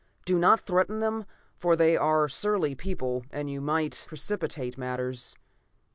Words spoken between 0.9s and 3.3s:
them, for they are a surly people